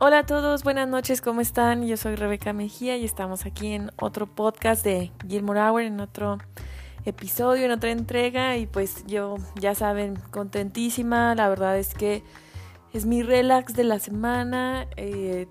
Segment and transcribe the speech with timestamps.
[0.00, 1.84] Hola a todos, buenas noches, ¿cómo están?
[1.84, 6.38] Yo soy Rebeca Mejía y estamos aquí en otro podcast de Gilmore Hour, en otro
[7.04, 12.22] episodio, en otra entrega y pues yo ya saben, contentísima, la verdad es que
[12.92, 15.48] es mi relax de la semana, eh,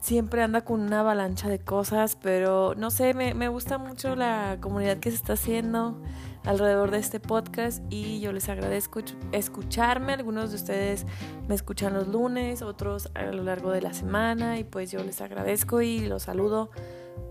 [0.00, 4.58] siempre anda con una avalancha de cosas, pero no sé, me, me gusta mucho la
[4.60, 6.02] comunidad que se está haciendo
[6.44, 9.00] alrededor de este podcast y yo les agradezco
[9.32, 10.12] escucharme.
[10.12, 11.06] Algunos de ustedes
[11.48, 15.20] me escuchan los lunes, otros a lo largo de la semana y pues yo les
[15.20, 16.70] agradezco y los saludo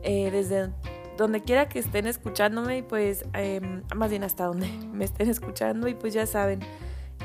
[0.02, 0.70] eh, desde
[1.18, 5.88] donde quiera que estén escuchándome y pues em, más bien hasta donde me estén escuchando
[5.88, 6.59] y pues ya saben,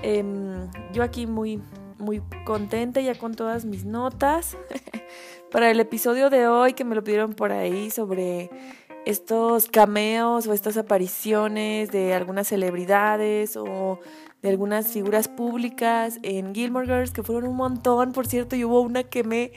[0.02, 1.62] em, yo aquí muy
[1.98, 4.56] muy contenta ya con todas mis notas
[5.50, 8.50] para el episodio de hoy que me lo pidieron por ahí sobre
[9.06, 14.00] estos cameos o estas apariciones de algunas celebridades o
[14.42, 18.80] de algunas figuras públicas en Gilmore Girls, que fueron un montón, por cierto, y hubo
[18.80, 19.52] una que me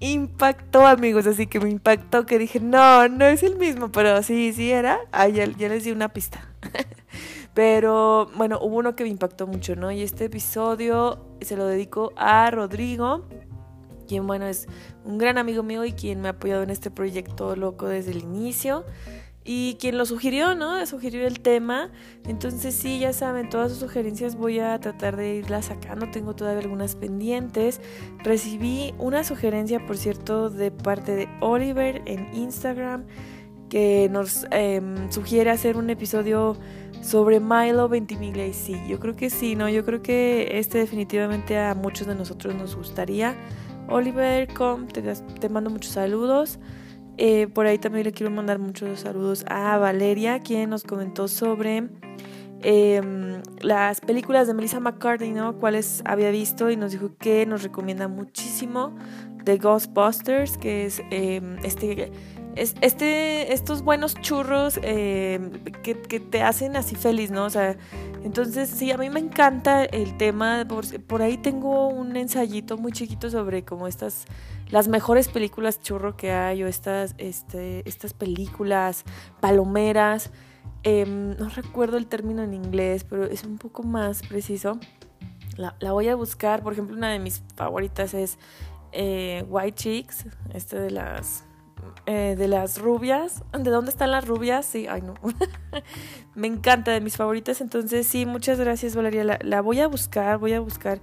[0.00, 4.52] impactó, amigos, así que me impactó, que dije, no, no es el mismo, pero sí,
[4.52, 6.48] sí era, ah, ya, ya les di una pista.
[7.54, 9.92] pero bueno, hubo uno que me impactó mucho, ¿no?
[9.92, 13.26] Y este episodio se lo dedico a Rodrigo,
[14.04, 14.66] quien bueno es
[15.04, 18.18] un gran amigo mío y quien me ha apoyado en este proyecto loco desde el
[18.18, 18.84] inicio
[19.44, 20.84] y quien lo sugirió, ¿no?
[20.86, 21.90] Sugirió el tema.
[22.26, 26.10] Entonces sí, ya saben, todas sus sugerencias voy a tratar de irlas sacando.
[26.10, 27.80] Tengo todavía algunas pendientes.
[28.22, 33.04] Recibí una sugerencia, por cierto, de parte de Oliver en Instagram
[33.68, 36.56] que nos em, sugiere hacer un episodio
[37.02, 39.68] sobre Milo Ventimiglia y sí, yo creo que sí, ¿no?
[39.68, 43.34] Yo creo que este definitivamente a muchos de nosotros nos gustaría.
[43.88, 46.58] Oliver, com, te, mando muchos saludos.
[47.16, 51.88] Eh, por ahí también le quiero mandar muchos saludos a Valeria, quien nos comentó sobre
[52.62, 55.58] em, las películas de Melissa McCarthy, ¿no?
[55.58, 58.96] Cuáles había visto y nos dijo que nos recomienda muchísimo
[59.44, 62.10] The Ghostbusters, que es em, este
[62.56, 65.40] es, este, estos buenos churros eh,
[65.82, 67.44] que, te hacen así feliz, ¿no?
[67.44, 67.76] O sea,
[68.24, 70.66] entonces sí, a mí me encanta el tema,
[71.06, 74.24] por, ahí tengo un ensayito muy chiquito sobre como estas,
[74.70, 79.04] las mejores películas churro que hay o estas, este, estas películas
[79.40, 80.30] palomeras.
[80.84, 84.78] Em, no recuerdo el término en inglés, pero es un poco más preciso.
[85.58, 88.38] La, la voy a buscar, por ejemplo, una de mis favoritas es
[88.92, 90.24] eh, White Chicks,
[90.54, 91.44] este de las
[92.06, 93.42] eh, de las rubias.
[93.52, 94.66] ¿De dónde están las rubias?
[94.66, 95.14] Sí, ay no.
[96.34, 97.60] Me encanta, de mis favoritas.
[97.60, 99.38] Entonces, sí, muchas gracias, Valeria.
[99.42, 101.00] La, voy a buscar, voy a buscar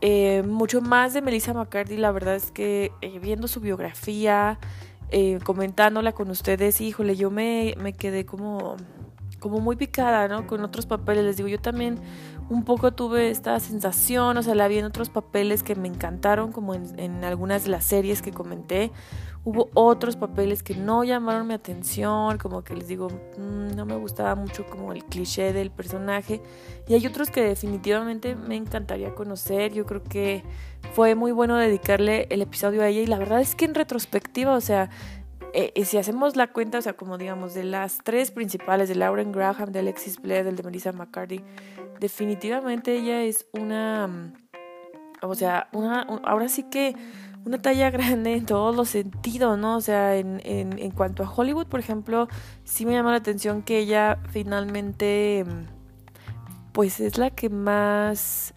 [0.00, 1.96] eh, mucho más de Melissa McCarthy.
[1.96, 4.58] La verdad es que eh, viendo su biografía,
[5.42, 8.76] comentándola con ustedes, híjole, yo me, me quedé como,
[9.40, 10.46] como muy picada, ¿no?
[10.46, 11.24] Con otros papeles.
[11.24, 11.98] Les digo, yo también
[12.50, 16.52] un poco tuve esta sensación, o sea, la vi en otros papeles que me encantaron,
[16.52, 18.90] como en, algunas de las series que comenté
[19.44, 23.96] Hubo otros papeles que no llamaron mi atención, como que les digo, mm, no me
[23.96, 26.42] gustaba mucho como el cliché del personaje.
[26.86, 29.72] Y hay otros que definitivamente me encantaría conocer.
[29.72, 30.42] Yo creo que
[30.92, 33.00] fue muy bueno dedicarle el episodio a ella.
[33.00, 34.90] Y la verdad es que en retrospectiva, o sea,
[35.54, 39.32] eh, si hacemos la cuenta, o sea, como digamos, de las tres principales, de Lauren
[39.32, 41.42] Graham, de Alexis Blair, del de Melissa McCarthy,
[42.00, 44.32] definitivamente ella es una, mm,
[45.22, 46.94] o sea, una, ahora sí que
[47.44, 49.76] una talla grande en todos los sentidos, ¿no?
[49.76, 52.28] O sea, en, en, en, cuanto a Hollywood, por ejemplo,
[52.64, 55.44] sí me llama la atención que ella finalmente,
[56.72, 58.54] pues es la que más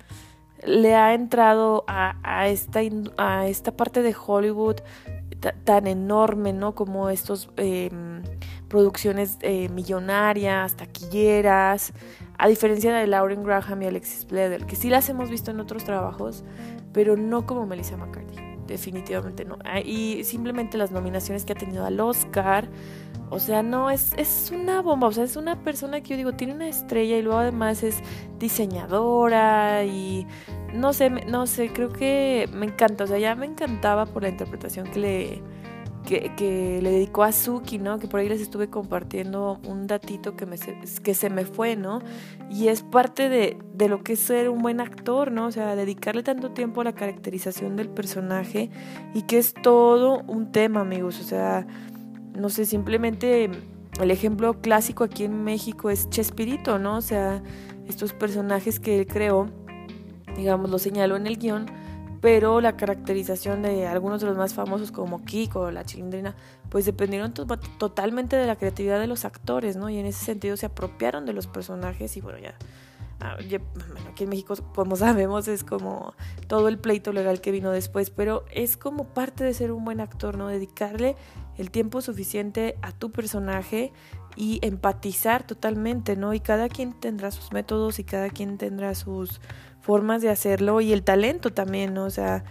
[0.63, 2.81] le ha entrado a, a, esta,
[3.17, 4.77] a esta parte de Hollywood
[5.41, 6.75] tan enorme, ¿no?
[6.75, 8.21] Como estos em,
[8.67, 11.93] producciones eh, millonarias, taquilleras,
[12.37, 15.83] a diferencia de Lauren Graham y Alexis Bledel, que sí las hemos visto en otros
[15.83, 16.43] trabajos,
[16.93, 19.57] pero no como Melissa McCarthy definitivamente no.
[19.63, 22.67] Ah, y simplemente las nominaciones que ha tenido al Oscar,
[23.29, 26.33] o sea, no, es, es una bomba, o sea, es una persona que yo digo,
[26.33, 28.01] tiene una estrella y luego además es
[28.39, 30.27] diseñadora y
[30.73, 34.29] no sé, no sé, creo que me encanta, o sea, ya me encantaba por la
[34.29, 35.43] interpretación que le
[36.05, 37.99] que, le dedicó a Suki, ¿no?
[37.99, 42.01] Que por ahí les estuve compartiendo un datito que, me, que se me fue, ¿no?
[42.49, 45.47] Y es parte de, de lo que es ser un buen actor, ¿no?
[45.47, 48.69] O sea, dedicarle tanto tiempo a la caracterización del personaje
[49.13, 51.19] y que es todo un tema, amigos.
[51.19, 51.67] O sea,
[52.35, 53.49] no sé, simplemente
[53.99, 56.97] el ejemplo clásico aquí en México es Chespirito, ¿no?
[56.97, 57.41] O sea,
[57.87, 59.49] estos personajes que él creó,
[60.35, 61.65] digamos, lo señaló en el guion
[62.21, 66.35] pero la caracterización de algunos de los más famosos como Kiko o la Chilindrina,
[66.69, 69.89] pues dependieron totalmente de la creatividad de los actores, ¿no?
[69.89, 72.53] Y en ese sentido se apropiaron de los personajes y bueno, ya
[73.21, 73.37] ah,
[74.11, 76.13] aquí en México, como sabemos, es como
[76.47, 79.99] todo el pleito legal que vino después, pero es como parte de ser un buen
[79.99, 80.47] actor, ¿no?
[80.47, 81.15] Dedicarle
[81.57, 83.93] el tiempo suficiente a tu personaje
[84.35, 86.35] y empatizar totalmente, ¿no?
[86.35, 89.41] Y cada quien tendrá sus métodos y cada quien tendrá sus
[89.81, 92.05] formas de hacerlo y el talento también, ¿no?
[92.05, 92.43] O sea,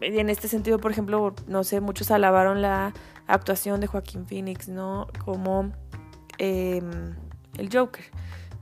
[0.00, 2.92] en este sentido, por ejemplo, no sé, muchos alabaron la
[3.26, 5.06] actuación de Joaquín Phoenix, ¿no?
[5.24, 5.72] Como
[6.38, 7.14] em,
[7.56, 8.04] el Joker,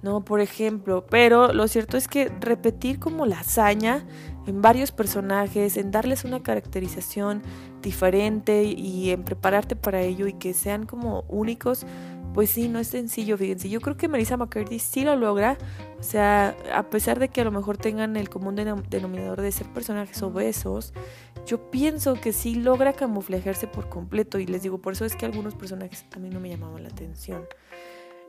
[0.03, 0.25] ¿no?
[0.25, 4.05] Por ejemplo, pero lo cierto es que repetir como la hazaña
[4.47, 7.43] en varios personajes, en darles una caracterización
[7.83, 11.87] diferente y en prepararte para ello y que sean como únicos,
[12.33, 13.69] pues sí, no es sencillo, fíjense.
[13.69, 15.59] Yo creo que Melissa McCarthy sí lo logra.
[15.99, 19.67] O sea, a pesar de que a lo mejor tengan el común denominador de ser
[19.69, 20.93] personajes obesos,
[21.47, 24.39] yo pienso que sí logra camuflajearse por completo.
[24.39, 27.47] Y les digo, por eso es que algunos personajes mí no me llamaban la atención.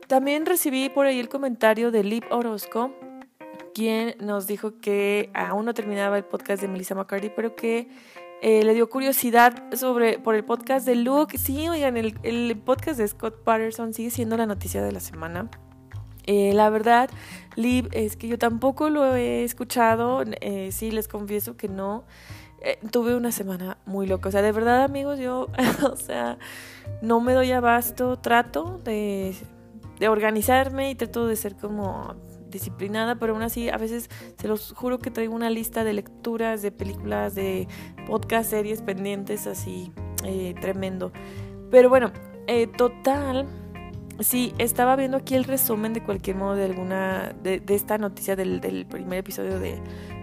[0.08, 2.92] También recibí por ahí el comentario de Liv Orozco,
[3.74, 7.88] quien nos dijo que aún no terminaba el podcast de Melissa McCarthy, pero que
[8.44, 11.38] eh, le dio curiosidad sobre por el podcast de Luke.
[11.38, 15.48] Sí, oigan, el, el podcast de Scott Patterson sigue siendo la noticia de la semana.
[16.26, 17.08] Eh, la verdad,
[17.54, 20.24] Liv, es que yo tampoco lo he escuchado.
[20.40, 22.02] Eh, sí, les confieso que no.
[22.90, 24.28] tuve una semana muy loca.
[24.28, 25.46] O sea, de verdad, amigos, yo,
[25.88, 26.36] o sea,
[27.00, 28.18] no me doy abasto.
[28.18, 29.36] Trato de,
[30.00, 32.16] de organizarme y trato de ser como
[32.52, 34.08] disciplinada, pero aún así a veces
[34.38, 37.66] se los juro que traigo una lista de lecturas, de películas, de
[38.06, 39.92] podcast, series pendientes, así
[40.24, 41.12] eh, tremendo.
[41.70, 42.12] Pero bueno,
[42.46, 43.46] eh, total,
[44.20, 48.86] sí, estaba viendo aquí el resumen de cualquier modo de alguna, de, esta noticia del,
[48.88, 49.80] primer episodio de,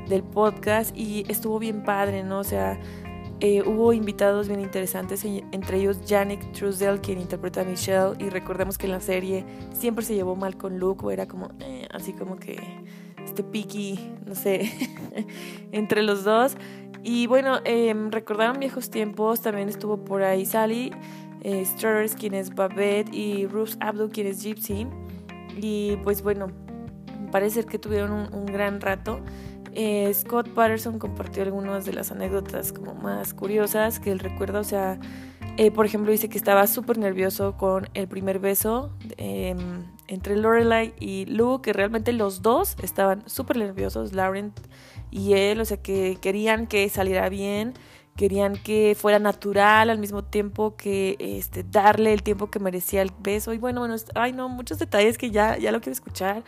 [0.07, 2.39] del podcast y estuvo bien padre, ¿no?
[2.39, 2.79] O sea,
[3.41, 8.77] eh, hubo invitados bien interesantes, entre ellos Yannick Truesdell, quien interpreta a Michelle, y recordemos
[8.77, 12.13] que en la serie siempre se llevó mal con Luke, o era como, eh, así
[12.13, 12.59] como que
[13.23, 14.71] este piqui, no sé,
[15.71, 16.57] entre los dos.
[17.03, 20.91] Y bueno, em, recordaron viejos tiempos, también estuvo por ahí Sally
[21.41, 24.87] eh, Struthers, quien es Babette, y Ruth Abdul, quien es Gypsy.
[25.55, 26.47] Y pues bueno,
[27.31, 29.21] parece que tuvieron un gran rato.
[29.73, 34.63] Eh, Scott Patterson compartió algunas de las anécdotas como más curiosas que él recuerda, o
[34.63, 34.99] sea,
[35.57, 40.93] eh, por ejemplo dice que estaba súper nervioso con el primer beso em, entre Lorelai
[40.99, 44.53] y Luke, que realmente los dos estaban súper nerviosos, Lauren
[45.11, 47.73] y él, o sea, que querían que saliera bien,
[48.15, 53.11] querían que fuera natural al mismo tiempo que este, darle el tiempo que merecía el
[53.19, 53.53] beso.
[53.53, 56.43] Y bueno, bueno, ay no, muchos detalles que ya, ya lo quiero escuchar.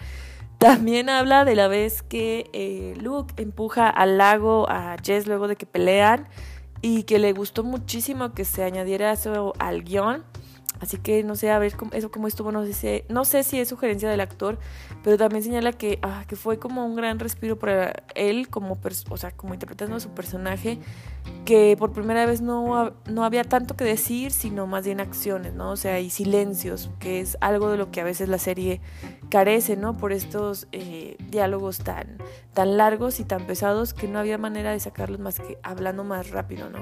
[0.61, 5.55] También habla de la vez que eh, Luke empuja al lago a Jess luego de
[5.55, 6.27] que pelean
[6.83, 10.23] y que le gustó muchísimo que se añadiera eso al guion.
[10.81, 13.59] Así que no sé, a ver cómo, eso cómo estuvo, no sé, no sé si
[13.59, 14.57] es sugerencia del actor,
[15.03, 18.79] pero también señala que, ah, fue como un gran respiro para él, como,
[19.09, 20.79] o sea, como interpretando a su personaje,
[21.45, 25.69] que por primera vez no, no había tanto que decir, sino más bien acciones, ¿no?
[25.69, 28.81] O sea, y silencios, que es algo de lo que a veces la serie
[29.29, 29.97] carece, ¿no?
[29.97, 32.17] Por estos eh, diálogos tan,
[32.55, 36.31] tan largos y tan pesados que no había manera de sacarlos más que hablando más
[36.31, 36.79] rápido, ¿no?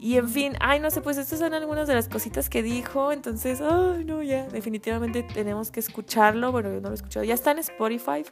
[0.00, 3.10] Y en fin, ay, no sé, pues estas son algunas de las cositas que dijo.
[3.10, 6.52] Entonces, ay, no, ya, definitivamente tenemos que escucharlo.
[6.52, 7.24] Bueno, yo no lo he escuchado.
[7.24, 8.24] Ya está en Spotify.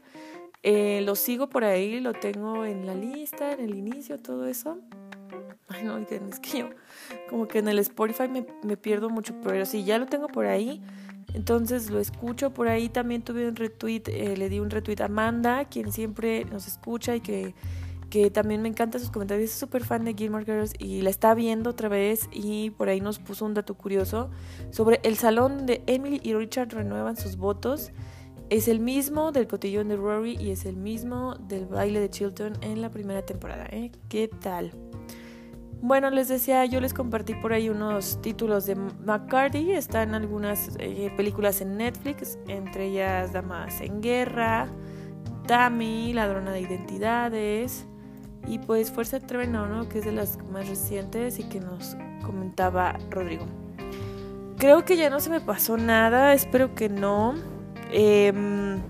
[0.62, 4.78] Eh, lo sigo por ahí, lo tengo en la lista, en el inicio, todo eso.
[5.68, 6.70] Ay, no, es que yo
[7.28, 10.46] como que en el Spotify me, me pierdo mucho, pero sí, ya lo tengo por
[10.46, 10.82] ahí.
[11.34, 12.88] Entonces lo escucho por ahí.
[12.88, 17.16] También tuve un retweet, eh, le di un retweet a Amanda, quien siempre nos escucha
[17.16, 17.54] y que
[18.10, 21.34] que también me encanta sus comentarios, es súper fan de Gilmore Girls y la está
[21.34, 24.30] viendo otra vez y por ahí nos puso un dato curioso
[24.70, 27.92] sobre el salón de Emily y Richard renuevan sus votos.
[28.48, 32.52] Es el mismo del cotillón de Rory y es el mismo del baile de Chilton
[32.60, 33.66] en la primera temporada.
[33.72, 33.90] ¿eh?
[34.08, 34.72] ¿Qué tal?
[35.82, 39.72] Bueno, les decía, yo les compartí por ahí unos títulos de McCarthy.
[39.72, 44.68] Están algunas eh, películas en Netflix, entre ellas Damas en Guerra,
[45.46, 47.86] Tammy, Ladrona de Identidades,
[48.46, 49.88] y pues Fuerza Treveno, ¿no?
[49.88, 53.46] Que es de las más recientes y que nos comentaba Rodrigo.
[54.58, 57.34] Creo que ya no se me pasó nada, espero que no.
[57.90, 58.80] Em,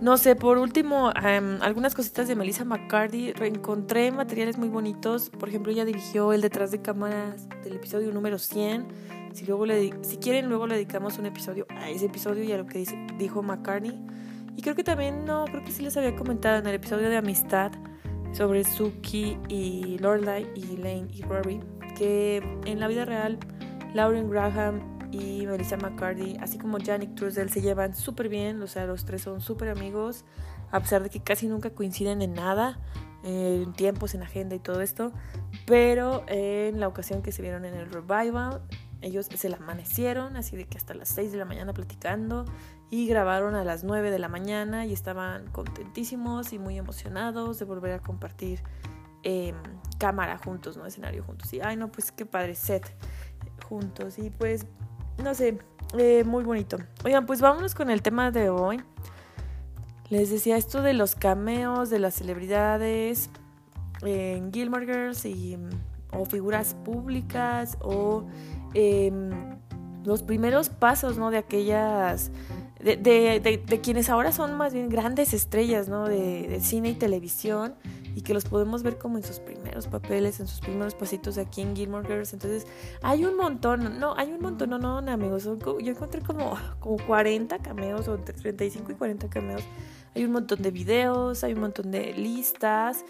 [0.00, 3.32] no sé, por último, em, algunas cositas de Melissa McCarthy.
[3.32, 5.30] Reencontré materiales muy bonitos.
[5.30, 8.86] Por ejemplo, ella dirigió el detrás de cámaras del episodio número 100.
[9.32, 12.58] Si, luego le, si quieren, luego le dedicamos un episodio a ese episodio y a
[12.58, 14.00] lo que dice, dijo McCartney.
[14.56, 17.16] Y creo que también, no, creo que sí les había comentado en el episodio de
[17.16, 17.70] Amistad
[18.38, 21.60] sobre Suki y Lorelai y Lane y Rory,
[21.96, 23.36] que en la vida real
[23.94, 24.80] Lauren Graham
[25.10, 29.22] y Melissa McCarthy, así como Janik Trussell, se llevan súper bien, o sea, los tres
[29.22, 30.24] son súper amigos,
[30.70, 32.78] a pesar de que casi nunca coinciden en nada,
[33.24, 35.10] en tiempos, en agenda y todo esto,
[35.66, 38.62] pero en la ocasión que se vieron en el revival,
[39.00, 42.44] ellos se la amanecieron, así de que hasta las 6 de la mañana platicando
[42.90, 47.64] y grabaron a las 9 de la mañana y estaban contentísimos y muy emocionados de
[47.64, 48.62] volver a compartir
[49.22, 49.54] eh,
[49.98, 50.86] cámara juntos, ¿no?
[50.86, 51.52] Escenario juntos.
[51.52, 52.94] Y, ay, no, pues qué padre, set
[53.68, 54.18] juntos.
[54.18, 54.66] Y pues,
[55.22, 55.58] no sé,
[55.98, 56.78] eh, muy bonito.
[57.04, 58.82] Oigan, pues vámonos con el tema de hoy.
[60.08, 63.28] Les decía esto de los cameos de las celebridades
[64.02, 65.58] en Gilmore Girls y,
[66.12, 68.24] o figuras públicas o
[68.74, 69.30] em,
[70.04, 71.30] los primeros pasos, ¿no?
[71.30, 72.30] De aquellas
[72.80, 76.06] de, de, de, quienes ahora son más bien grandes estrellas ¿no?
[76.06, 77.74] de, cine y televisión
[78.14, 81.60] y que los podemos ver como en sus primeros papeles, en sus primeros pasitos aquí
[81.60, 82.32] en Gilmore Girls.
[82.32, 82.66] Entonces,
[83.02, 85.44] hay un montón, no, hay un montón, no, no, amigos.
[85.44, 89.62] Yo encontré como, como 40 cameos, o entre 35 y 40 cameos.
[90.16, 93.04] Hay un montón de videos, hay un montón de listas.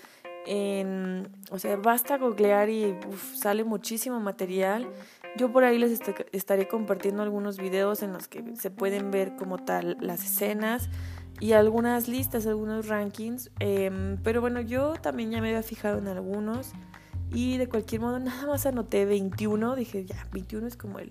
[0.46, 2.94] En, o sea, basta googlear y
[3.34, 4.88] sale muchísimo material.
[5.38, 6.00] Yo por ahí les
[6.32, 10.90] estaré compartiendo algunos videos en los que se pueden ver como tal las escenas
[11.38, 13.52] y algunas listas, algunos rankings.
[13.60, 16.72] Em, pero bueno, yo también ya me había fijado en algunos
[17.30, 19.76] y de cualquier modo nada más anoté 21.
[19.76, 21.08] Dije, ya, 21 es como el...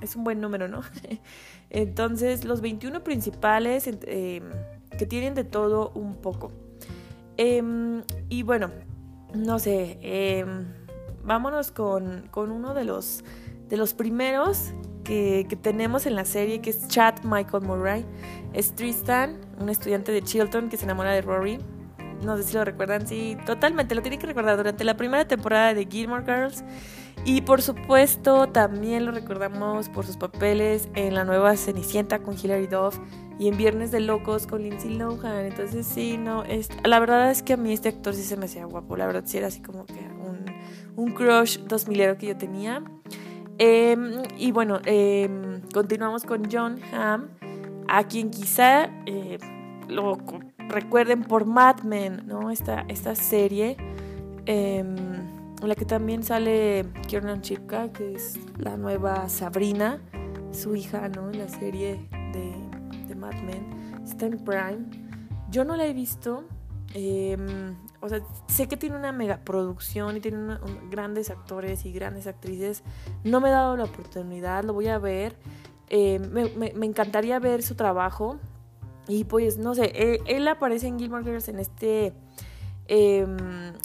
[0.00, 0.80] Es un buen número, ¿no?
[1.70, 4.42] Entonces, los 21 principales em,
[4.98, 6.50] que tienen de todo un poco.
[7.36, 8.72] Em, y bueno,
[9.36, 10.44] no sé,
[11.22, 13.22] vámonos con, con uno de los
[13.72, 18.04] de los primeros que, tenemos en la serie, que es Chad Michael Murray.
[18.52, 21.58] Es Tristan, un estudiante de Chilton que se enamora de Rory.
[22.22, 25.72] No sé si lo recuerdan, sí, totalmente, lo tienen que recordar durante la primera temporada
[25.72, 26.62] de Gilmore Girls.
[27.24, 32.66] Y por supuesto también lo recordamos por sus papeles en la nueva Cenicienta con Hilary
[32.66, 32.98] Duff
[33.38, 35.46] y en Viernes de Locos con Lindsay Lohan.
[35.46, 38.44] Entonces sí, no, es, la verdad es que a mí este actor sí se me
[38.44, 40.44] hacía guapo, la verdad sí era así como que un,
[40.94, 42.84] un crush dos milero que yo tenía.
[43.64, 47.28] Em, y bueno, em, continuamos con John Hamm,
[47.86, 49.38] a quien quizá eh,
[49.86, 50.18] lo
[50.68, 52.50] recuerden por Mad Men, ¿no?
[52.50, 53.76] Esta, esta serie
[54.46, 60.00] em, en la que también sale Kiernan Chipka, que es la nueva Sabrina,
[60.50, 61.30] su hija, ¿no?
[61.30, 64.02] En la serie de, Mad Men.
[64.04, 64.86] Está en Prime.
[65.52, 66.48] Yo no la he visto.
[68.02, 70.58] O sea, sé que tiene una megaproducción y tiene
[70.90, 72.82] grandes actores y grandes actrices.
[73.22, 75.36] No me he dado la oportunidad, lo voy a ver.
[75.88, 78.40] Eh, me, encantaría ver su trabajo.
[79.06, 82.12] Y pues, no sé, eh, él, aparece en Gilmore Girls en este
[82.88, 83.36] em,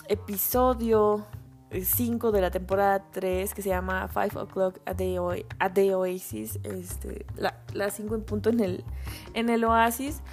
[0.08, 1.24] episodio
[1.72, 6.60] 5 de la temporada 3 que se llama Five O'Clock at the, Oasis.
[6.64, 8.84] Este, la 5 en punto en el,
[9.36, 10.24] en el Oasis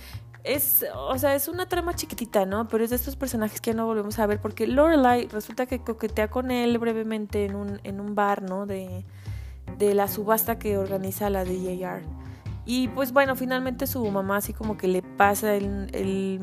[0.44, 2.68] es, o sea, es una trama chiquitita, ¿no?
[2.68, 5.80] Pero es de estos personajes que ya no volvemos a ver porque Lorelai resulta que
[5.80, 8.66] coquetea con él brevemente en un, en un bar, ¿no?
[8.66, 9.04] De,
[9.78, 12.02] de la subasta que organiza la DJR.
[12.66, 16.40] Y pues bueno, finalmente su mamá así como que le pasa el, el,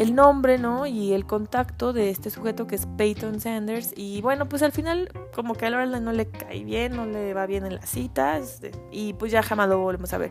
[0.00, 0.86] el nombre, ¿no?
[0.86, 3.92] Y el contacto de este sujeto que es Peyton Sanders.
[3.94, 7.34] Y bueno, pues al final como que a Lorelai no le cae bien, no le
[7.34, 8.62] va bien en las citas.
[8.90, 10.30] Y pues ya jamás lo volvemos a ver.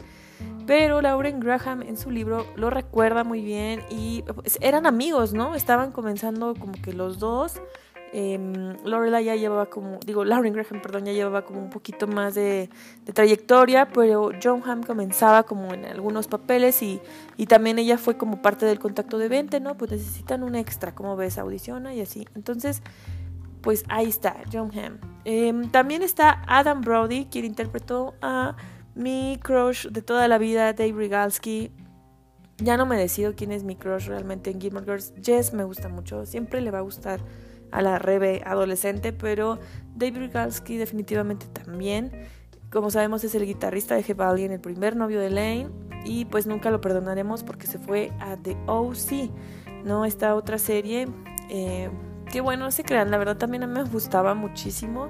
[0.66, 5.54] Pero Lauren Graham en su libro lo recuerda muy bien y pues, eran amigos, ¿no?
[5.54, 7.62] Estaban comenzando como que los dos.
[8.12, 12.36] Eh, Lorelai ya llevaba como, digo, Lauren Graham, perdón, ya llevaba como un poquito más
[12.36, 12.70] de,
[13.14, 17.00] trayectoria, pero John Hamm comenzaba como en algunos papeles y,
[17.38, 19.78] y, también ella fue como parte del contacto de 20, ¿no?
[19.78, 22.28] Pues necesitan un extra, como ves, audiciona y así.
[22.36, 22.82] Entonces,
[23.62, 24.98] pues ahí está, John Hamm.
[25.26, 28.56] Em, también está Adam Brody, quien interpretó a
[28.96, 31.72] mi crush de toda la vida, Dave Rigalski.
[32.58, 35.14] Ya no me decido quién es mi crush realmente en Gilmore Girls.
[35.22, 37.22] Jess me gusta mucho, siempre le va a gustar
[37.72, 39.60] a la Rebe adolescente, pero
[39.96, 42.12] Dave Rigalski definitivamente también.
[42.72, 45.70] Como sabemos es el guitarrista de en el primer novio de Lane,
[46.06, 49.32] y pues nunca lo perdonaremos porque se fue a The OC,
[49.84, 50.06] ¿no?
[50.06, 51.08] Esta otra serie,
[51.50, 51.90] eh,
[52.32, 55.10] que bueno, se crean, la verdad también a mí me gustaba muchísimo.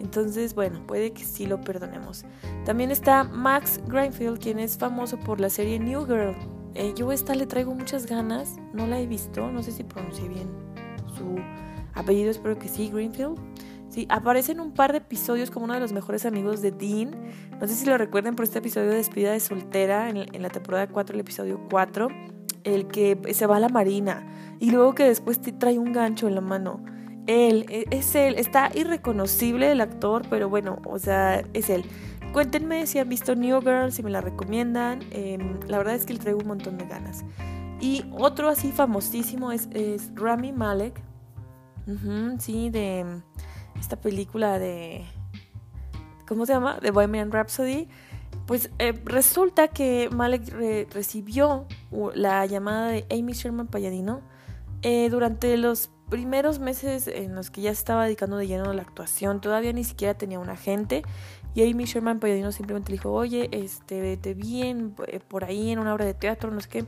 [0.00, 2.24] Entonces, bueno, puede que sí lo perdonemos.
[2.64, 6.34] También está Max Greenfield, quien es famoso por la serie New Girl.
[6.74, 10.28] Eh, yo esta le traigo muchas ganas, no la he visto, no sé si pronuncié
[10.28, 10.48] bien
[11.16, 11.36] su
[11.94, 13.38] apellido, espero que sí, Greenfield.
[13.88, 17.10] Sí, aparece en un par de episodios como uno de los mejores amigos de Dean.
[17.60, 20.48] No sé si lo recuerden por este episodio de despedida de soltera en, en la
[20.48, 22.08] temporada 4, el episodio 4,
[22.62, 26.28] el que se va a la marina y luego que después te trae un gancho
[26.28, 26.84] en la mano
[27.30, 31.84] él, e, es él, está irreconocible el actor, pero bueno, o sea, es él.
[32.32, 35.00] cuéntenme si han visto New Girl, si me la recomiendan.
[35.10, 37.24] Em, la verdad es que le traigo un montón de ganas.
[37.80, 39.68] Y otro así famosísimo es,
[40.14, 41.00] Rami Malek.
[42.38, 43.22] Sí, de
[43.78, 45.04] esta película de...
[46.26, 46.78] ¿Cómo se llama?
[46.80, 47.88] De Bohemian Rhapsody.
[48.46, 51.66] Pues eh, resulta que Malek recibió
[52.14, 54.22] la llamada de Amy Sherman Palladino
[54.82, 58.82] eh, durante los primeros meses en los que ya estaba dedicando de lleno a la
[58.82, 59.40] actuación.
[59.40, 61.02] Todavía ni siquiera tenía un agente.
[61.54, 65.78] Y Amy Sherman Palladino simplemente le dijo, oye, este, te vi eh, por ahí en
[65.78, 66.84] una obra de teatro, no sé qué.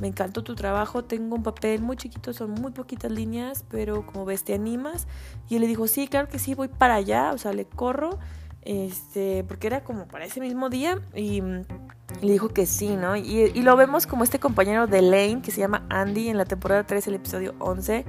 [0.00, 4.24] Me encantó tu trabajo, tengo un papel muy chiquito, son muy poquitas líneas, pero como
[4.24, 5.06] ves, te animas.
[5.48, 8.18] Y él le dijo, sí, claro que sí, voy para allá, o sea, le corro,
[8.62, 11.00] este, porque era como para ese mismo día.
[11.14, 13.16] Y le dijo que sí, ¿no?
[13.16, 16.44] Y, y lo vemos como este compañero de Lane, que se llama Andy, en la
[16.44, 18.04] temporada 3, el episodio 11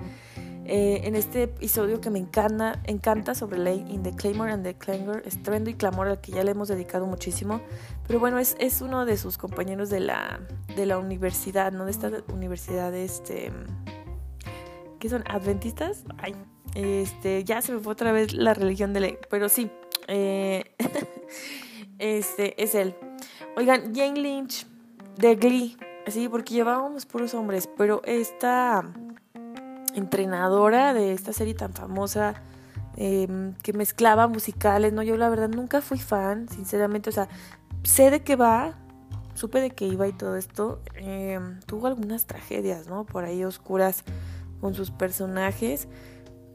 [0.71, 4.75] eh, en este episodio que me encanta, encanta sobre Ley in the Claymore and the
[4.75, 7.59] Clangor, estruendo y clamor al que ya le hemos dedicado muchísimo.
[8.05, 10.39] Pero bueno, es, es uno de sus compañeros de la,
[10.75, 11.85] de la universidad, ¿no?
[11.85, 13.51] De esta universidad, este.
[14.99, 15.23] ¿Qué son?
[15.27, 16.03] ¿Adventistas?
[16.19, 16.35] Ay,
[16.75, 19.71] este, ya se me fue otra vez la religión de Ley, pero sí.
[20.07, 20.75] Eh,
[21.97, 22.93] este, es él.
[23.57, 24.67] Oigan, Jane Lynch
[25.17, 28.83] de Glee, sí, porque llevábamos puros hombres, pero esta
[29.95, 32.35] entrenadora de esta serie tan famosa
[32.97, 35.03] em, que mezclaba musicales, ¿no?
[35.03, 37.29] Yo la verdad nunca fui fan, sinceramente, o sea,
[37.83, 38.73] sé de qué va,
[39.35, 43.05] supe de qué iba y todo esto, em, tuvo algunas tragedias, ¿no?
[43.05, 44.03] Por ahí oscuras
[44.59, 45.87] con sus personajes.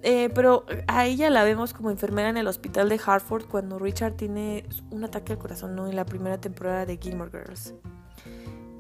[0.06, 4.12] Eh, pero a ella la vemos como enfermera en el hospital de Hartford cuando Richard
[4.12, 5.88] tiene un ataque al corazón, ¿no?
[5.88, 7.72] En la primera temporada de Gilmore Girls.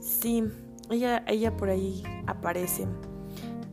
[0.00, 0.44] Sí,
[0.90, 2.86] ella, ella por ahí aparece.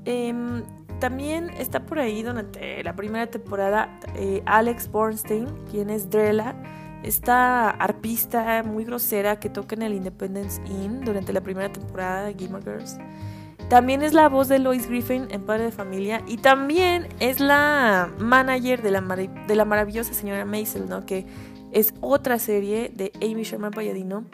[0.05, 0.63] Em,
[0.99, 6.55] también está por ahí durante la primera temporada eh, Alex Bornstein, quien es Drella,
[7.03, 12.35] esta arpista muy grosera que toca en el Independence Inn durante la primera temporada de
[12.35, 12.97] Gilmore Girls.
[13.69, 18.11] También es la voz de Lois Griffin en Padre de Familia y también es la
[18.19, 21.05] manager de la, de la maravillosa señora Maisel, ¿no?
[21.05, 21.25] que
[21.71, 24.25] es otra serie de Amy Sherman Palladino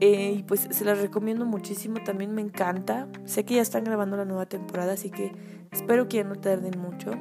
[0.00, 3.08] eh, y pues se las recomiendo muchísimo, también me encanta.
[3.24, 5.32] Sé que ya están grabando la nueva temporada, así que
[5.72, 7.12] espero que ya no tarden mucho.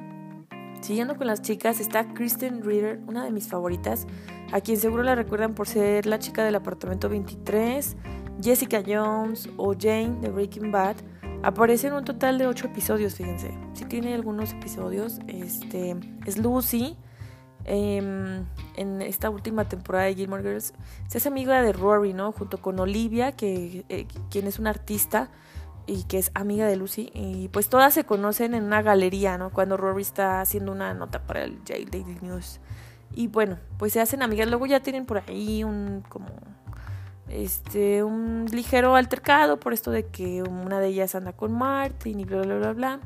[0.81, 4.05] Siguiendo con las chicas está Kristen Reader, una de mis favoritas,
[4.51, 7.95] a quien seguro la recuerdan por ser la chica del apartamento 23,
[8.41, 10.97] Jessica Jones o Jane de Breaking Bad.
[11.43, 13.51] Aparece en un total de 8 episodios, fíjense.
[13.73, 15.19] Si tiene algunos episodios.
[15.27, 16.97] Este es Lucy,
[17.65, 20.73] Em, en esta última temporada de Gilmore Girls,
[21.07, 22.31] se hace amiga de Rory, ¿no?
[22.31, 25.29] Junto con Olivia, que eh, quien es una artista
[25.87, 27.11] y que es amiga de Lucy.
[27.13, 29.51] Y pues todas se conocen en una galería, ¿no?
[29.51, 32.59] Cuando Rory está haciendo una nota para el J Daily News.
[33.13, 34.47] Y bueno, pues se hacen amigas.
[34.47, 36.27] Luego ya tienen por ahí un como
[37.29, 42.25] este un ligero altercado por esto de que una de ellas anda con Martin y
[42.25, 42.99] bla bla bla bla.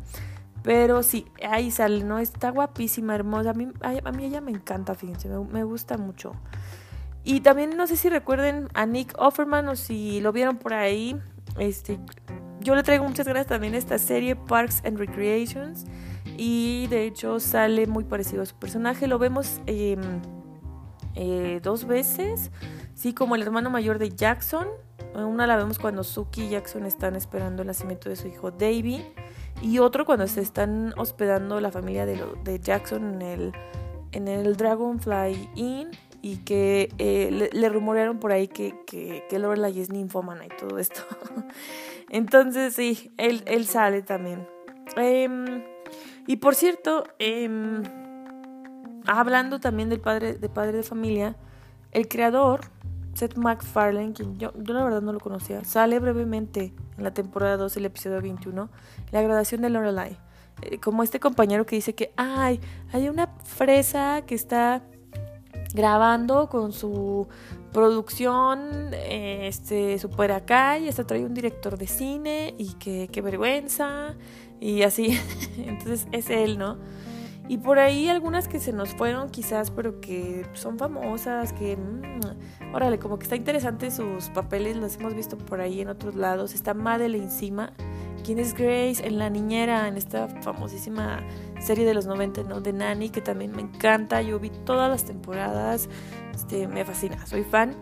[0.64, 2.20] Pero sí, ahí sale, ¿no?
[2.20, 3.52] Está guapísima, hermosa.
[3.52, 6.34] A mí, a mí ella me encanta, fíjense, me, gusta mucho.
[7.24, 11.16] Y también no sé si recuerden a Nick Offerman o si lo vieron por ahí.
[11.58, 12.00] Este,
[12.62, 15.86] yo le traigo muchas gracias también a esta serie Parks and Recreations.
[16.38, 19.08] Y de hecho sale muy parecido a su personaje.
[19.08, 20.00] Lo vemos em,
[21.16, 22.52] eh, dos veces.
[22.96, 24.68] Sí, como el hermano mayor de Jackson.
[25.14, 29.04] Una la vemos cuando Suki y Jackson están esperando el nacimiento de su hijo Davy.
[29.62, 33.54] Y otro cuando se están hospedando la familia de, de Jackson en el,
[34.12, 35.90] en el Dragonfly Inn
[36.22, 40.80] y que eh, le, rumorearon por ahí que, que, que Lorelai es ninfómana y todo
[40.80, 41.02] esto.
[42.10, 44.48] Entonces sí, él, él sale también.
[44.96, 45.64] Em,
[46.28, 47.84] y por cierto, em,
[49.06, 51.36] hablando también del padre, de padre de familia,
[51.92, 52.62] el creador
[53.20, 57.58] Seth MacFarlane, quien yo, yo la verdad no lo conocía, sale brevemente en la temporada
[57.58, 58.70] 2, el episodio 21,
[59.12, 60.18] la graduación de Lorelai.
[60.62, 62.62] Eh, como este compañero que dice que, ay,
[62.94, 64.84] hay una fresa que está
[65.74, 67.28] grabando con su
[67.74, 74.16] producción este super acá y hasta trae un director de cine y que qué vergüenza
[74.60, 75.20] y así
[75.58, 76.78] entonces es él no
[77.50, 82.76] y por ahí algunas que se nos fueron quizás, pero que son famosas, que, mmm,
[82.76, 86.54] órale, como que está interesante sus papeles, las hemos visto por ahí en otros lados.
[86.54, 87.74] Está Madeleine encima,
[88.24, 91.26] quien es Grace en La Niñera, en esta famosísima
[91.60, 92.62] serie de los 90, ¿no?
[92.62, 94.22] De Nanny, que también me encanta.
[94.22, 95.90] Yo vi todas las temporadas,
[96.36, 97.76] este, me fascina, soy fan.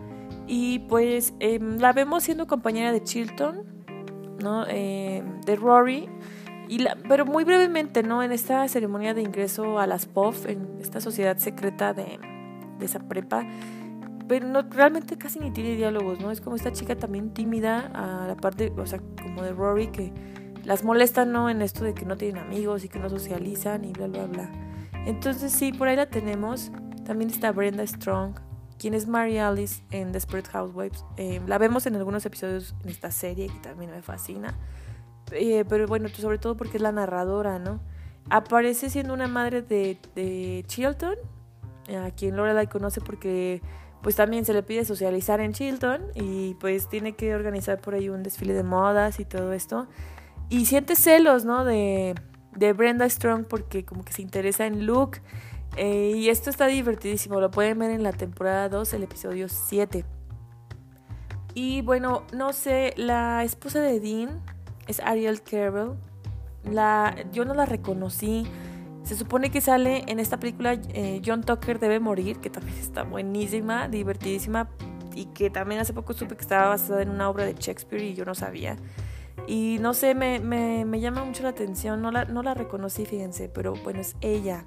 [0.46, 3.66] Y pues em, la vemos siendo compañera de Chilton,
[4.42, 4.64] ¿no?
[4.66, 6.08] Em, de Rory
[7.08, 8.22] pero muy brevemente, ¿no?
[8.22, 12.18] En esta ceremonia de ingreso a las POF, en esta sociedad secreta de,
[12.80, 13.46] esa prepa,
[14.28, 16.30] pero no, realmente casi ni tiene diálogos, ¿no?
[16.30, 20.12] Es como esta chica también tímida, a la parte, o sea, como de Rory, que
[20.64, 21.48] las molesta, ¿no?
[21.48, 24.50] En esto de que no tienen amigos y que no socializan y bla, bla, bla.
[25.06, 26.70] Entonces sí, por ahí la tenemos.
[27.06, 28.34] También está Brenda Strong,
[28.78, 31.04] quien es Mary Alice en Desperate Housewives.
[31.16, 34.58] Eh, la vemos en algunos episodios en esta serie que también me fascina.
[35.32, 37.80] Eh, pero bueno, sobre todo porque es la narradora, ¿no?
[38.30, 41.16] Aparece siendo una madre de, de Chilton,
[41.96, 43.62] a quien Lorelai conoce porque
[44.02, 48.08] pues también se le pide socializar en Chilton y pues tiene que organizar por ahí
[48.08, 49.88] un desfile de modas y todo esto.
[50.48, 51.64] Y siente celos, ¿no?
[51.64, 52.14] De,
[52.54, 55.20] de Brenda Strong porque como que se interesa en Luke.
[55.76, 60.04] Eh, y esto está divertidísimo, lo pueden ver en la temporada 2, el episodio 7.
[61.54, 64.40] Y bueno, no sé, la esposa de Dean
[64.88, 65.96] es Ariel Carroll.
[66.64, 68.46] La, yo no la reconocí.
[69.04, 73.04] Se supone que sale en esta película eh, John Tucker debe morir, que también está
[73.04, 74.68] buenísima, divertidísima
[75.14, 78.14] y que también hace poco supe que estaba basada en una obra de Shakespeare y
[78.14, 78.76] yo no sabía.
[79.46, 83.06] Y no sé, me, me, me llama mucho la atención, no la, no la reconocí,
[83.06, 84.66] fíjense, pero bueno, es ella.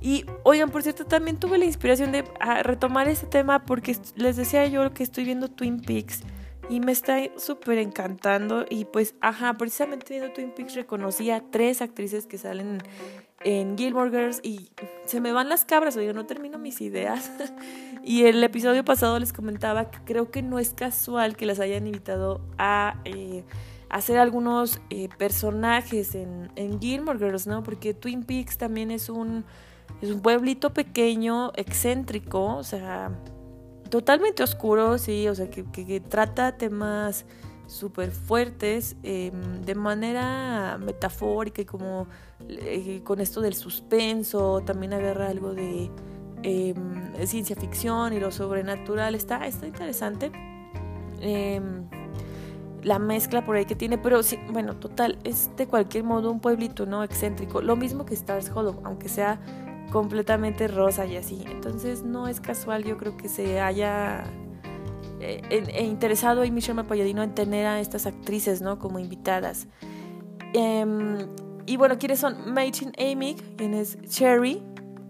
[0.00, 4.36] Y oigan, por cierto, también tuve la inspiración de ah, retomar ese tema porque les
[4.36, 6.22] decía yo que estoy viendo Twin Peaks
[6.68, 8.64] y me está súper encantando.
[8.68, 12.78] Y pues, ajá, precisamente viendo Twin Peaks reconocí a tres actrices que salen
[13.44, 14.70] en Gilmore Girls y
[15.04, 17.30] se me van las cabras, oigan, no termino mis ideas.
[18.04, 21.86] y el episodio pasado les comentaba que creo que no es casual que las hayan
[21.86, 23.00] invitado a...
[23.04, 23.44] Eh,
[23.92, 27.62] hacer algunos eh, personajes en, en Gilmore Girls, ¿no?
[27.62, 29.44] Porque Twin Peaks también es un,
[30.00, 33.10] es un pueblito pequeño, excéntrico, o sea,
[33.92, 37.26] totalmente oscuro, sí, o sea, que, trata temas
[37.66, 42.06] súper fuertes em, de manera metafórica y como
[42.48, 45.90] eh, con esto del suspenso, también agarra algo de
[46.42, 50.32] em, ciencia ficción y lo sobrenatural, está, está interesante.
[51.20, 51.86] Em,
[52.82, 56.40] la mezcla por ahí que tiene, pero sí, bueno, total, es de cualquier modo un
[56.40, 57.04] pueblito, ¿no?
[57.04, 59.38] Excéntrico, lo mismo que Stars Hollow, aunque sea
[59.92, 61.44] completamente rosa y así.
[61.46, 64.24] Entonces no es casual, yo creo que se haya
[65.20, 68.78] eh, e interesado y Michelle Mapalladino en tener a estas actrices, ¿no?
[68.78, 69.68] Como invitadas.
[70.54, 71.18] Em,
[71.66, 72.52] y bueno, ¿quiénes son?
[72.52, 74.62] Machen Amy, quien es Cherry,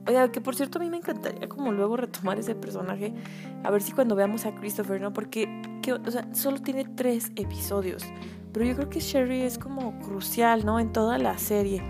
[0.06, 3.14] Oiga, que por cierto a mí me encantaría como luego retomar ese personaje.
[3.62, 5.12] A ver si cuando veamos a Christopher, ¿no?
[5.12, 5.48] Porque
[5.88, 8.04] o sea, solo tiene tres episodios.
[8.52, 10.80] Pero yo creo que Sherry es como crucial, ¿no?
[10.80, 11.82] En toda la serie.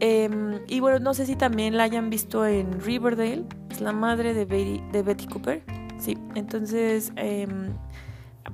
[0.00, 3.44] Em, y bueno, no sé si también la hayan visto en Riverdale.
[3.70, 5.62] Es la madre de Betty, de Betty Cooper.
[5.98, 7.72] Sí, entonces em,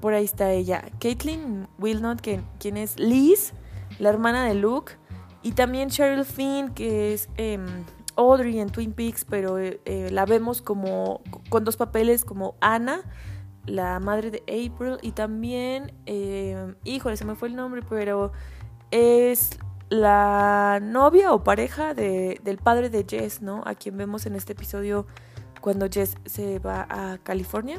[0.01, 0.85] por ahí está ella.
[1.01, 3.53] Caitlin Wilnot, que, quien es Liz,
[3.99, 4.93] la hermana de Luke.
[5.43, 7.67] Y también Cheryl Finn, que es em,
[8.15, 13.01] Audrey en Twin Peaks, pero eh, eh, la vemos como con dos papeles como Anna,
[13.67, 15.93] la madre de April, y también,
[16.85, 18.33] híjole, se me fue el nombre, pero
[18.93, 19.59] es
[19.93, 23.63] la novia o pareja de, del padre de Jess, ¿no?
[23.67, 25.07] A quien vemos en este episodio
[25.61, 27.79] cuando Jess se va a California.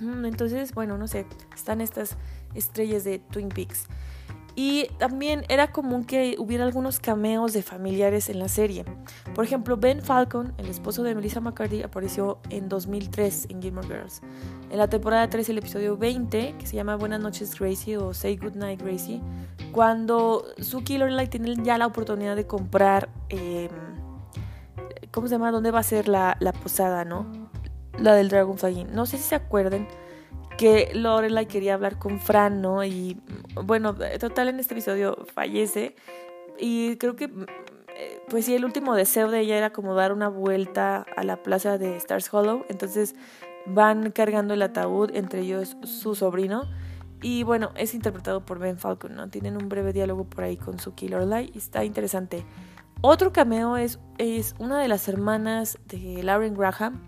[0.00, 2.16] Entonces, bueno, no sé, están estas
[2.54, 3.86] estrellas de Twin Peaks.
[4.62, 8.84] Y también era común que hubiera algunos cameos de familiares en la serie.
[9.34, 14.20] Por ejemplo, Ben Falcon, el esposo de Melissa McCarthy, apareció en 2003 en Gilmore Girls.
[14.70, 18.36] En la temporada 3, el episodio 20, que se llama Buenas noches Gracie o Say
[18.36, 19.22] Good Night Gracie,
[19.72, 23.70] cuando Suki y Lorelai tienen ya la oportunidad de comprar, em,
[25.10, 25.52] ¿cómo se llama?
[25.52, 27.24] ¿Dónde va a ser la, la posada, no?
[27.98, 29.88] La del Dragonfly No sé si se acuerdan
[30.60, 32.84] que Lorelai quería hablar con Fran, ¿no?
[32.84, 33.18] Y
[33.64, 35.96] bueno, total en este episodio fallece
[36.58, 37.30] y creo que
[38.28, 41.78] pues sí, el último deseo de ella era como dar una vuelta a la plaza
[41.78, 43.14] de Stars Hollow, entonces
[43.64, 46.68] van cargando el ataúd, entre ellos su sobrino.
[47.22, 49.30] Y bueno, es interpretado por Ben Falcon, ¿no?
[49.30, 52.44] Tienen un breve diálogo por ahí con su Killer Lorelai y está interesante.
[53.00, 57.00] Otro cameo es, es una de las hermanas de Lauren Graham,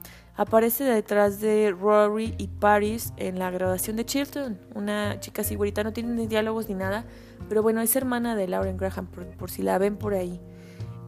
[0.42, 4.59] aparece detrás de Rory y Paris en la graduación de Chilton.
[4.74, 7.05] Una chica así no tiene ni diálogos ni nada,
[7.48, 10.40] pero bueno, es hermana de Lauren Graham, por, si la ven por ahí.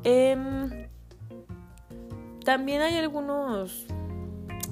[0.04, 0.88] Em,
[2.44, 3.86] también hay algunos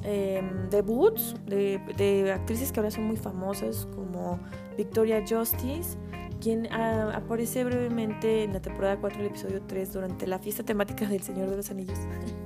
[0.05, 4.39] em, debuts de, de, actrices que ahora son muy famosas, como
[4.77, 5.99] Victoria Justice,
[6.41, 11.07] quien ah, aparece brevemente en la temporada 4 del episodio 3 durante la fiesta temática
[11.07, 11.99] del Señor de los Anillos.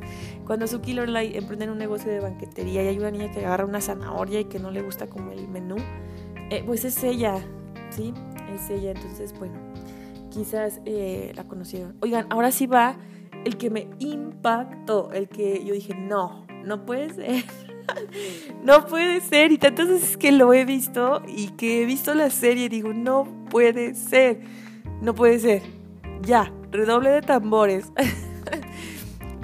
[0.46, 3.64] Cuando su Killer Light emprenden un negocio de banquetería y hay una niña que agarra
[3.64, 5.76] una zanahoria y que no le gusta como el menú,
[6.50, 7.44] eh, pues es ella,
[7.90, 8.14] ¿sí?
[8.54, 9.54] Es ella, entonces, bueno,
[10.30, 11.96] quizás eh, la conocieron.
[12.00, 12.96] Oigan, ahora sí va
[13.44, 17.44] el que me impactó, el que yo dije, no, no puede ser.
[18.62, 19.50] no puede ser.
[19.50, 23.26] Y tantas veces que lo he visto y que he visto la serie, digo, no
[23.50, 24.40] puede ser.
[25.02, 25.62] No puede ser.
[26.22, 27.92] Ya, redoble de tambores.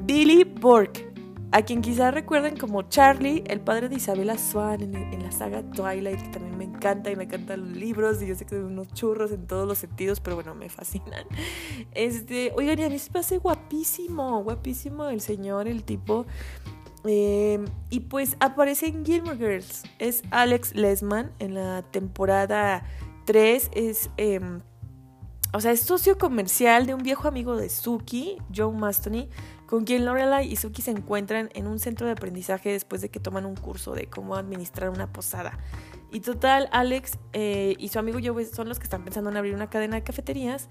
[0.05, 1.13] Billy Burke
[1.53, 6.23] a quien quizás recuerden como Charlie, el padre de Isabella Swan en, la saga Twilight,
[6.23, 8.89] que también me encanta y me encantan los libros y yo sé que son unos
[8.95, 11.27] churros en todos los sentidos, pero bueno, me fascinan.
[11.93, 16.25] Este, oigan, y a mí se me guapísimo, guapísimo el señor, el tipo.
[17.05, 19.83] Eh, y pues aparece en Gilmore Girls.
[19.99, 22.85] Es Alex Lesman en la temporada
[23.27, 23.71] 3.
[23.75, 24.61] Es, em,
[25.53, 29.29] o sea, es socio comercial de un viejo amigo de Suki, Joe Mastony,
[29.73, 33.21] con quien Lorelai y Suki se encuentran en un centro de aprendizaje después de que
[33.21, 35.59] toman un curso de cómo administrar una posada.
[36.11, 39.55] Y total, Alex eh, y su amigo Joe son los que están pensando en abrir
[39.55, 40.69] una cadena de cafeterías.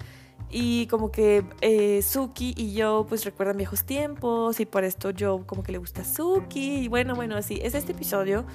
[0.51, 5.47] Y como que eh, Suki y Joe pues recuerdan viejos tiempos y por esto Joe
[5.47, 6.83] como que le gusta a Suki.
[6.83, 8.45] Y bueno, bueno, así es este episodio.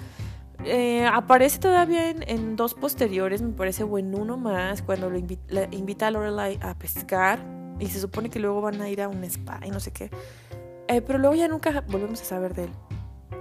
[0.64, 6.10] Eh, aparece todavía en, dos posteriores, me parece buen uno más, cuando lo invita a
[6.12, 9.70] Lorelai a pescar y se supone que luego van a ir a un spa y
[9.70, 10.10] no sé qué.
[10.88, 12.70] Eh, pero luego ya nunca volvemos a saber de él.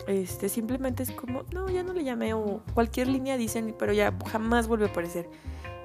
[0.08, 4.14] Este, simplemente es como, no, ya no le llamé o cualquier línea dicen, pero ya
[4.28, 5.30] jamás vuelve a aparecer.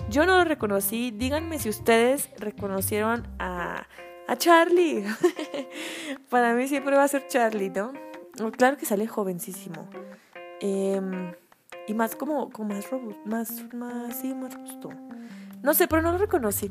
[0.09, 1.11] Yo no lo reconocí.
[1.11, 3.87] Díganme si ustedes reconocieron a,
[4.27, 5.05] a Charlie.
[6.31, 7.93] Para mí siempre va a ser Charlie, ¿no?
[8.57, 9.89] Claro que sale jovencísimo.
[10.61, 11.33] Em,
[11.87, 14.91] y más como, como más robusto, más, más, sí, más robusto.
[15.63, 16.71] No sé, pero no lo reconocí.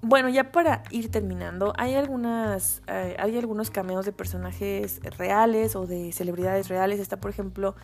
[0.00, 5.88] Bueno, ya para ir terminando, hay algunas, eh, hay algunos cameos de personajes reales o
[5.88, 7.00] de celebridades reales.
[7.00, 7.74] Está, por ejemplo,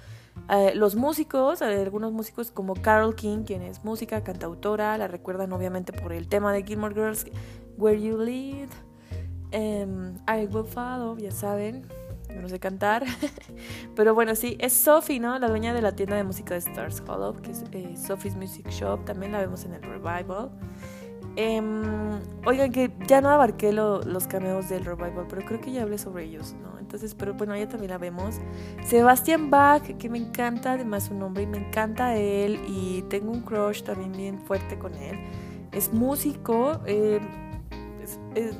[0.48, 5.52] eh, los músicos, hay algunos músicos como Carol King, quien es música, cantautora, la recuerdan
[5.52, 7.26] obviamente por el tema de Gilmore Girls,
[7.78, 8.68] Where You Lead,
[9.50, 11.84] em, I Will Follow, ya saben,
[12.40, 13.04] no sé cantar.
[13.96, 15.36] Pero bueno, sí, es Sophie, ¿no?
[15.40, 18.68] La dueña de la tienda de música de Stars Hollow, que es eh, Sophie's Music
[18.68, 20.52] Shop, también la vemos en el revival.
[21.36, 25.98] Em, oigan, que ya no abarqué los cameos del revival, pero creo que ya hablé
[25.98, 26.78] sobre ellos, ¿no?
[26.78, 28.36] Entonces, pero bueno, ya también la vemos.
[28.84, 33.40] Sebastian Bach, que me encanta además su nombre y me encanta él y tengo un
[33.40, 35.18] crush también bien fuerte con él.
[35.72, 37.22] Es músico, em,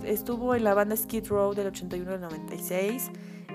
[0.04, 3.10] estuvo en la banda Skid Row del 81 al 96.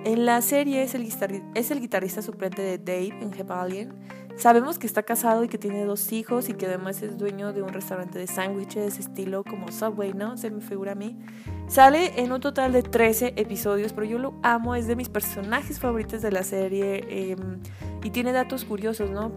[0.05, 1.09] En la serie es el,
[1.55, 3.93] es el guitarrista suplente de Dave en Alien
[4.39, 7.61] Sabemos que está casado y que tiene dos hijos y que además es dueño de
[7.61, 10.37] un restaurante de sándwiches estilo como Subway, ¿no?
[10.37, 11.19] Se me figura a mí.
[11.67, 15.77] Sale en un total de 13 episodios, pero yo lo amo, es de mis personajes
[15.77, 17.59] favoritos de la serie em,
[18.01, 19.33] y tiene datos curiosos, ¿no?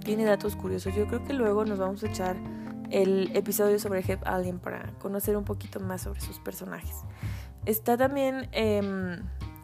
[0.00, 0.92] Tiene datos curiosos.
[0.96, 2.34] Yo creo que luego nos vamos a echar
[2.90, 6.96] el episodio sobre Head Alien para conocer un poquito más sobre sus personajes.
[7.64, 9.22] Está también em,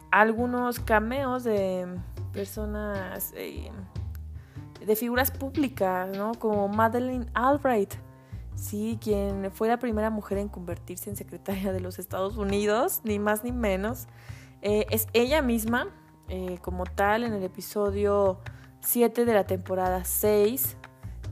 [0.09, 1.85] algunos cameos de
[2.31, 3.33] personas...
[3.35, 3.73] Em,
[4.85, 6.33] de figuras públicas, ¿no?
[6.35, 7.93] Como Madeleine Albright,
[8.55, 13.19] sí, quien fue la primera mujer en convertirse en secretaria de los Estados Unidos, ni
[13.19, 14.07] más ni menos.
[14.61, 15.87] Eh, es ella misma,
[16.29, 18.39] eh, como tal, en el episodio
[18.81, 20.77] 7 de la temporada 6,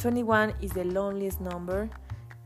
[0.03, 1.89] 21 is the loneliest number.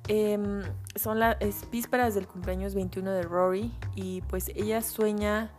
[0.08, 0.62] Em,
[0.96, 1.38] son las
[1.72, 5.52] vísperas del cumpleaños 21 de Rory y pues ella sueña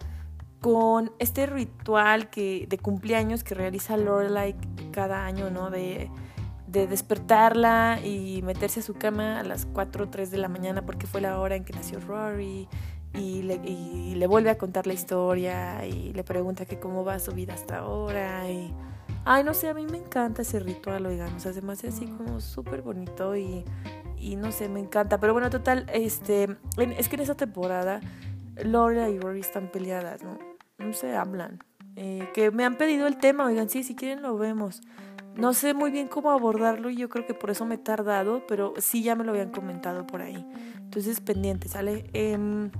[0.61, 4.57] con este ritual que, de cumpleaños que realiza Lorelai
[4.93, 5.71] cada año, ¿no?
[5.71, 6.11] De,
[6.67, 11.07] despertarla y meterse a su cama a las 4 o 3 de la mañana porque
[11.07, 12.69] fue la hora en que nació Rory
[13.15, 17.55] y le, vuelve a contar la historia y le pregunta que cómo va su vida
[17.55, 18.75] hasta ahora y...
[19.25, 22.07] Ay, no sé, a mí me encanta ese ritual, oigan, o sea, se me así
[22.07, 23.65] como súper bonito y,
[24.19, 25.19] y no sé, me encanta.
[25.19, 26.57] Pero bueno, total, este,
[26.97, 28.01] es que en esa temporada
[28.65, 30.39] Laura y Rory están peleadas, ¿no?
[30.79, 31.63] no se hablan.
[31.97, 34.83] Eh, que me han pedido el tema, oigan, sí, si quieren lo vemos.
[35.35, 38.47] No sé muy bien cómo abordarlo y yo creo que por eso me he tardado,
[38.47, 40.47] pero sí ya me lo habían comentado por ahí.
[40.79, 42.09] Entonces, pendiente, ¿sale?
[42.13, 42.71] Em,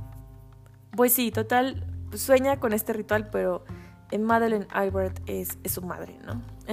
[0.93, 1.85] pues sí, total,
[2.15, 3.65] sueña con este ritual, pero
[4.11, 6.43] en Madeleine Albert es, es su madre, ¿no?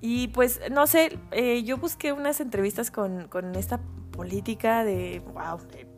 [0.00, 3.80] y pues, no sé, eh, yo busqué unas entrevistas con, con esta
[4.12, 5.93] política de, wow, de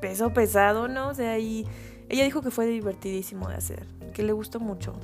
[0.00, 1.08] peso pesado, ¿no?
[1.08, 1.66] O sea, y
[2.08, 4.94] ella dijo que fue divertidísimo de hacer, que le gustó mucho.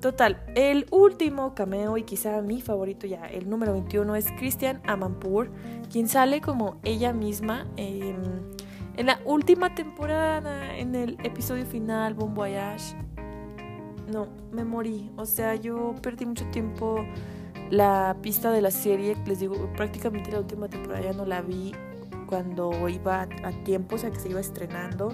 [0.00, 5.50] total, el último cameo y quizá mi favorito ya, el número 21, es Christian Amanpour,
[5.90, 12.96] quien sale como ella misma en la última temporada, en el episodio final, Bon Voyage.
[14.12, 15.10] No, me morí.
[15.16, 17.04] O sea, yo perdí mucho tiempo
[17.70, 19.16] la pista de la serie.
[19.26, 21.72] Les digo, prácticamente la última temporada ya no la vi
[22.26, 25.12] cuando iba a tiempo, o sea, que se iba estrenando.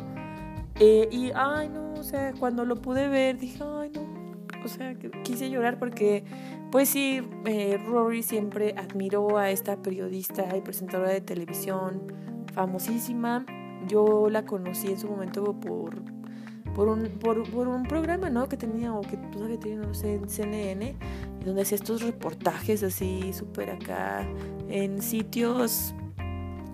[0.78, 4.20] Eh, y, ay, no, o sea, cuando lo pude ver, dije, ay, no,
[4.64, 6.24] o sea, quise llorar porque,
[6.70, 12.02] pues sí, eh, Rory siempre admiró a esta periodista y presentadora de televisión
[12.54, 13.44] famosísima.
[13.86, 16.02] Yo la conocí en su momento por,
[16.74, 18.48] por, un, por, un programa, ¿no?
[18.48, 20.96] Que tenía, o que todavía tenía, no sé, en CNN,
[21.44, 24.26] donde hacía estos reportajes así, súper acá,
[24.68, 25.94] en sitios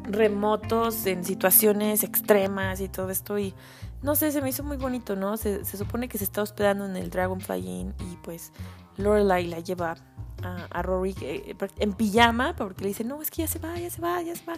[0.08, 3.38] remotos, en situaciones extremas y todo esto.
[3.38, 3.54] Y
[4.02, 5.36] no sé, se me hizo muy bonito, ¿no?
[5.36, 8.52] Se, supone que se está hospedando en el Dragonfly Inn y pues
[8.96, 9.96] Lorelai la lleva
[10.42, 13.90] a, Rory eh, en pijama porque le dice, no, es que ya se va, ya
[13.90, 14.54] se va, ya se va.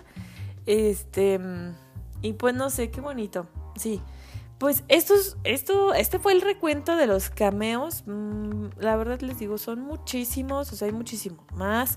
[0.67, 1.41] Este,
[2.21, 4.03] y pues no sé, qué bonito, sí.
[4.59, 8.03] Pues esto, esto, este fue el recuento de los cameos.
[8.07, 11.97] Mm, la verdad les digo, son muchísimos, o sea, hay muchísimo más.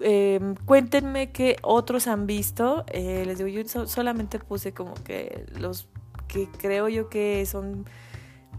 [0.00, 2.84] Em, cuéntenme qué otros han visto.
[2.88, 5.88] Eh, les digo, yo solamente puse como que los
[6.26, 7.86] que creo yo que son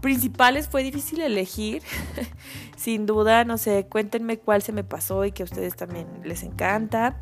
[0.00, 0.68] principales.
[0.68, 1.82] Fue difícil elegir,
[2.76, 3.44] sin duda.
[3.44, 7.20] No sé, cuéntenme cuál se me pasó y que a ustedes también les encanta.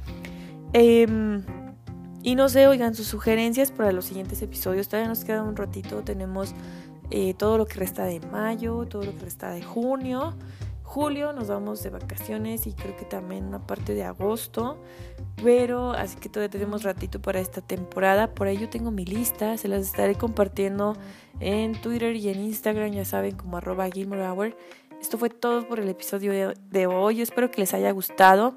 [0.73, 1.43] Em,
[2.23, 4.89] y no sé, oigan sus sugerencias para los siguientes episodios.
[4.89, 6.03] Todavía nos queda un ratito.
[6.03, 6.55] Tenemos
[7.11, 10.35] eh, todo lo que resta de mayo, todo lo que resta de junio
[10.89, 14.79] julio nos vamos de vacaciones y creo que también una parte de agosto.
[15.45, 18.35] Pero así que todavía tenemos ratito para esta temporada.
[18.35, 20.97] Por ahí yo tengo mi lista, se las estaré compartiendo
[21.41, 24.57] en Twitter y en Instagram, ya saben, como arroba Gilmore.
[25.01, 27.21] Esto fue todo por el episodio de, hoy.
[27.21, 28.57] espero que les haya gustado.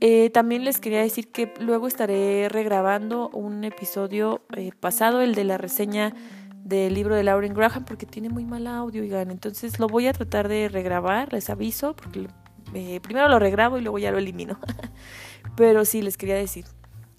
[0.00, 5.44] Eh, también les quería decir que luego estaré regrabando un episodio eh, pasado, el de
[5.44, 6.14] la reseña
[6.64, 9.30] del libro de Lauren Graham porque tiene muy mal audio, oigan.
[9.30, 12.26] Entonces lo voy a tratar de regrabar, les aviso, porque
[12.72, 14.58] eh, primero lo regrabo y luego ya lo elimino.
[15.56, 16.64] Pero sí, les quería decir.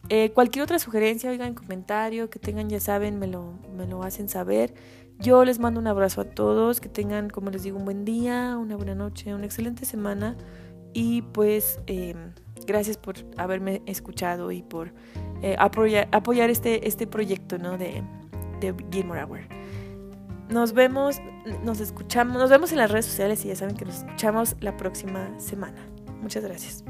[0.09, 4.29] Eh, cualquier otra sugerencia, oigan, comentario que tengan, ya saben, me lo, me lo hacen
[4.29, 4.73] saber.
[5.19, 8.57] Yo les mando un abrazo a todos, que tengan, como les digo, un buen día,
[8.59, 10.35] una buena noche, una excelente semana.
[10.93, 12.31] Y pues em,
[12.65, 14.91] gracias por haberme escuchado y por
[15.41, 17.77] eh, apoyar, apoyar este, este proyecto ¿no?
[17.77, 18.03] de,
[18.73, 19.41] de Gilmore Hour.
[20.49, 21.19] Nos vemos,
[21.63, 24.77] nos escuchamos, nos vemos en las redes sociales y ya saben que nos escuchamos la
[24.77, 25.81] próxima semana.
[26.21, 26.83] Muchas gracias.